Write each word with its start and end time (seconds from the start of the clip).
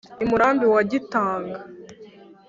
I 0.23 0.25
Murambi 0.29 0.65
wa 0.73 0.81
Gitanga 0.91 1.59